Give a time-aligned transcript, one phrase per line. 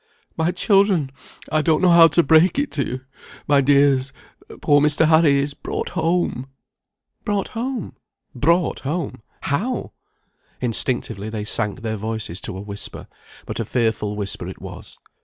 [0.35, 1.11] "My children!
[1.51, 3.01] I don't know how to break it to you.
[3.47, 4.11] My dears,
[4.59, 5.07] poor Mr.
[5.07, 6.47] Harry is brought home"
[7.23, 7.95] "Brought home
[8.33, 9.91] brought home how?"
[10.59, 13.05] Instinctively they sank their voices to a whisper;
[13.45, 14.97] but a fearful whisper it was.